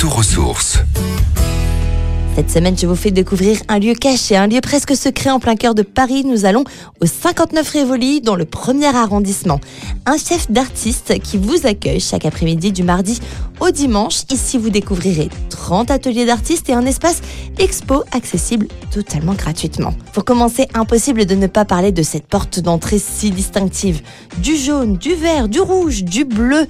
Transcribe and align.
Retour 0.00 0.18
aux 0.18 0.22
sources. 0.22 0.78
Cette 2.34 2.50
semaine, 2.50 2.74
je 2.78 2.86
vous 2.86 2.96
fais 2.96 3.10
découvrir 3.10 3.58
un 3.68 3.78
lieu 3.78 3.92
caché, 3.92 4.34
un 4.34 4.46
lieu 4.46 4.62
presque 4.62 4.96
secret 4.96 5.28
en 5.28 5.40
plein 5.40 5.56
cœur 5.56 5.74
de 5.74 5.82
Paris. 5.82 6.24
Nous 6.24 6.46
allons 6.46 6.64
au 7.02 7.06
59 7.06 7.68
Rivoli, 7.68 8.22
dans 8.22 8.34
le 8.34 8.46
premier 8.46 8.86
arrondissement. 8.86 9.60
Un 10.06 10.16
chef 10.16 10.50
d'artiste 10.50 11.18
qui 11.18 11.36
vous 11.36 11.66
accueille 11.66 12.00
chaque 12.00 12.24
après-midi 12.24 12.72
du 12.72 12.82
mardi 12.82 13.20
au 13.60 13.70
dimanche. 13.70 14.22
Ici, 14.30 14.58
vous 14.58 14.70
découvrirez 14.70 15.28
30 15.50 15.90
ateliers 15.90 16.26
d'artistes 16.26 16.68
et 16.68 16.72
un 16.72 16.86
espace 16.86 17.20
expo 17.58 18.04
accessible 18.12 18.66
totalement 18.90 19.34
gratuitement. 19.34 19.94
Pour 20.12 20.24
commencer, 20.24 20.66
impossible 20.74 21.26
de 21.26 21.34
ne 21.34 21.46
pas 21.46 21.64
parler 21.64 21.92
de 21.92 22.02
cette 22.02 22.26
porte 22.26 22.60
d'entrée 22.60 22.98
si 22.98 23.30
distinctive. 23.30 24.02
Du 24.38 24.56
jaune, 24.56 24.96
du 24.96 25.14
vert, 25.14 25.48
du 25.48 25.60
rouge, 25.60 26.04
du 26.04 26.24
bleu 26.24 26.66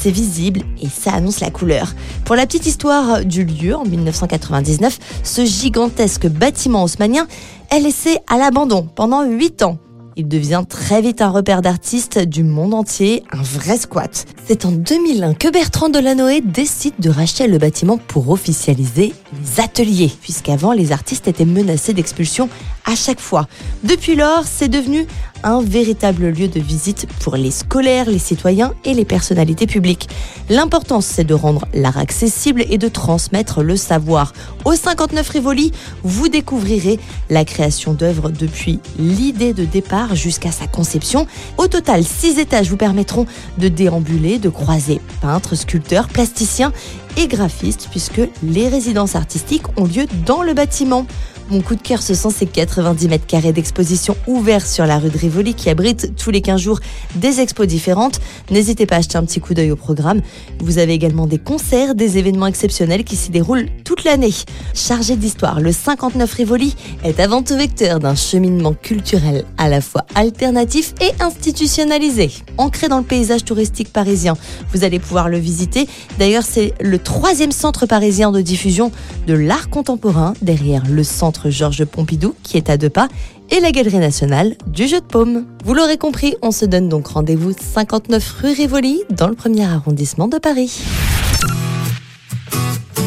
c'est 0.00 0.10
visible 0.10 0.60
et 0.80 0.88
ça 0.88 1.12
annonce 1.12 1.40
la 1.40 1.50
couleur. 1.50 1.92
Pour 2.24 2.36
la 2.36 2.46
petite 2.46 2.66
histoire 2.66 3.24
du 3.24 3.44
lieu, 3.44 3.74
en 3.74 3.84
1999, 3.84 4.98
ce 5.24 5.44
gigantesque 5.44 6.28
bâtiment 6.28 6.84
haussmanien 6.84 7.26
est 7.70 7.80
laissé 7.80 8.18
à 8.28 8.38
l'abandon 8.38 8.88
pendant 8.94 9.24
8 9.24 9.62
ans. 9.62 9.78
Il 10.20 10.26
devient 10.26 10.64
très 10.68 11.00
vite 11.00 11.22
un 11.22 11.30
repère 11.30 11.62
d'artistes 11.62 12.18
du 12.18 12.42
monde 12.42 12.74
entier, 12.74 13.22
un 13.30 13.40
vrai 13.40 13.78
squat. 13.78 14.26
C'est 14.48 14.64
en 14.64 14.72
2001 14.72 15.34
que 15.34 15.48
Bertrand 15.48 15.90
Delanoë 15.90 16.40
décide 16.40 16.94
de 16.98 17.08
racheter 17.08 17.46
le 17.46 17.56
bâtiment 17.58 17.98
pour 17.98 18.28
officialiser 18.30 19.14
les 19.32 19.60
ateliers, 19.62 20.10
puisqu'avant 20.20 20.72
les 20.72 20.90
artistes 20.90 21.28
étaient 21.28 21.44
menacés 21.44 21.92
d'expulsion 21.92 22.48
à 22.84 22.96
chaque 22.96 23.20
fois. 23.20 23.46
Depuis 23.84 24.16
lors, 24.16 24.42
c'est 24.44 24.68
devenu 24.68 25.06
un 25.44 25.62
véritable 25.62 26.28
lieu 26.30 26.48
de 26.48 26.60
visite 26.60 27.06
pour 27.20 27.36
les 27.36 27.50
scolaires, 27.50 28.10
les 28.10 28.18
citoyens 28.18 28.74
et 28.84 28.94
les 28.94 29.04
personnalités 29.04 29.66
publiques. 29.66 30.08
L'important, 30.48 31.00
c'est 31.00 31.24
de 31.24 31.34
rendre 31.34 31.66
l'art 31.74 31.98
accessible 31.98 32.64
et 32.68 32.78
de 32.78 32.88
transmettre 32.88 33.62
le 33.62 33.76
savoir. 33.76 34.32
Au 34.64 34.74
59 34.74 35.28
Rivoli, 35.28 35.72
vous 36.02 36.28
découvrirez 36.28 36.98
la 37.30 37.44
création 37.44 37.92
d'œuvres 37.92 38.30
depuis 38.30 38.80
l'idée 38.98 39.52
de 39.52 39.64
départ 39.64 40.07
jusqu'à 40.14 40.52
sa 40.52 40.66
conception. 40.66 41.26
Au 41.56 41.68
total, 41.68 42.04
six 42.04 42.38
étages 42.38 42.70
vous 42.70 42.76
permettront 42.76 43.26
de 43.58 43.68
déambuler, 43.68 44.38
de 44.38 44.48
croiser 44.48 45.00
peintres, 45.20 45.54
sculpteurs, 45.54 46.08
plasticiens 46.08 46.72
et 47.16 47.26
graphistes, 47.26 47.88
puisque 47.90 48.20
les 48.42 48.68
résidences 48.68 49.16
artistiques 49.16 49.66
ont 49.76 49.84
lieu 49.84 50.06
dans 50.24 50.42
le 50.42 50.54
bâtiment. 50.54 51.06
Mon 51.50 51.62
coup 51.62 51.76
de 51.76 51.80
cœur, 51.80 52.02
ce 52.02 52.12
sont 52.12 52.28
ces 52.28 52.44
90 52.44 53.08
mètres 53.08 53.26
carrés 53.26 53.54
d'exposition 53.54 54.14
ouverts 54.26 54.66
sur 54.66 54.84
la 54.84 54.98
rue 54.98 55.08
de 55.08 55.16
Rivoli 55.16 55.54
qui 55.54 55.70
abritent 55.70 56.14
tous 56.14 56.30
les 56.30 56.42
15 56.42 56.60
jours 56.60 56.78
des 57.14 57.40
expos 57.40 57.66
différentes. 57.66 58.20
N'hésitez 58.50 58.84
pas 58.84 58.96
à 58.96 59.00
jeter 59.00 59.16
un 59.16 59.24
petit 59.24 59.40
coup 59.40 59.54
d'œil 59.54 59.70
au 59.70 59.76
programme. 59.76 60.20
Vous 60.60 60.76
avez 60.76 60.92
également 60.92 61.26
des 61.26 61.38
concerts, 61.38 61.94
des 61.94 62.18
événements 62.18 62.48
exceptionnels 62.48 63.02
qui 63.02 63.16
s'y 63.16 63.30
déroulent 63.30 63.68
toute 63.82 64.04
l'année. 64.04 64.34
Chargé 64.74 65.16
d'histoire, 65.16 65.60
le 65.60 65.72
59 65.72 66.30
Rivoli 66.34 66.76
est 67.02 67.18
avant 67.18 67.42
tout 67.42 67.56
vecteur 67.56 67.98
d'un 67.98 68.14
cheminement 68.14 68.74
culturel 68.74 69.46
à 69.56 69.70
la 69.70 69.80
fois 69.80 70.04
alternatif 70.16 70.92
et 71.00 71.12
institutionnalisé. 71.22 72.30
Ancré 72.58 72.88
dans 72.88 72.98
le 72.98 73.04
paysage 73.04 73.46
touristique 73.46 73.90
parisien, 73.90 74.34
vous 74.74 74.84
allez 74.84 74.98
pouvoir 74.98 75.30
le 75.30 75.38
visiter. 75.38 75.88
D'ailleurs, 76.18 76.44
c'est 76.44 76.74
le 76.78 76.98
troisième 76.98 77.52
centre 77.52 77.86
parisien 77.86 78.32
de 78.32 78.42
diffusion 78.42 78.92
de 79.26 79.32
l'art 79.32 79.70
contemporain 79.70 80.34
derrière 80.42 80.82
le 80.86 81.04
Georges 81.46 81.84
Pompidou, 81.84 82.34
qui 82.42 82.56
est 82.56 82.70
à 82.70 82.76
deux 82.76 82.90
pas, 82.90 83.08
et 83.50 83.60
la 83.60 83.72
Galerie 83.72 83.98
nationale 83.98 84.56
du 84.66 84.86
jeu 84.86 85.00
de 85.00 85.06
paume. 85.06 85.46
Vous 85.64 85.74
l'aurez 85.74 85.98
compris, 85.98 86.34
on 86.42 86.50
se 86.50 86.64
donne 86.64 86.88
donc 86.88 87.08
rendez-vous 87.08 87.52
59 87.52 88.34
rue 88.42 88.52
Rivoli, 88.52 89.02
dans 89.10 89.28
le 89.28 89.34
premier 89.34 89.64
arrondissement 89.64 90.28
de 90.28 90.38
Paris. 90.38 90.82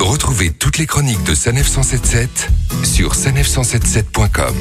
Retrouvez 0.00 0.50
toutes 0.50 0.78
les 0.78 0.86
chroniques 0.86 1.24
de 1.24 1.34
Sanef 1.34 1.68
177 1.68 2.48
sur 2.84 3.14
sanef177.com. 3.14 4.54